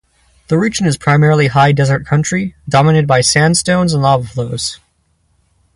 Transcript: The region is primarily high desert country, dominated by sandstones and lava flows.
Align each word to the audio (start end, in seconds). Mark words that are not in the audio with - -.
The 0.47 0.57
region 0.57 0.87
is 0.87 0.97
primarily 0.97 1.45
high 1.45 1.73
desert 1.73 2.07
country, 2.07 2.55
dominated 2.67 3.05
by 3.05 3.21
sandstones 3.21 3.93
and 3.93 4.01
lava 4.01 4.27
flows. 4.27 4.79